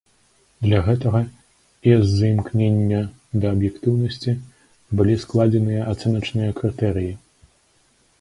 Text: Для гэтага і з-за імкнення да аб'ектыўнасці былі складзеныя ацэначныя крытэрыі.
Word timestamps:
Для 0.67 0.77
гэтага 0.85 1.19
і 1.89 1.91
з-за 2.05 2.25
імкнення 2.35 3.01
да 3.43 3.51
аб'ектыўнасці 3.57 4.33
былі 5.01 5.15
складзеныя 5.25 5.81
ацэначныя 5.93 6.49
крытэрыі. 6.61 7.13